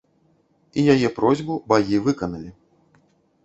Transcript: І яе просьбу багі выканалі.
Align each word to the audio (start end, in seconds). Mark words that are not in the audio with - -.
І 0.77 0.85
яе 0.93 1.11
просьбу 1.21 1.59
багі 1.69 2.03
выканалі. 2.09 2.51